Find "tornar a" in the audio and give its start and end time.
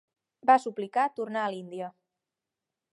1.21-1.53